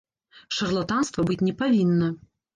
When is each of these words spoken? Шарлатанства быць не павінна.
Шарлатанства 0.59 1.27
быць 1.29 1.39
не 1.51 1.55
павінна. 1.61 2.11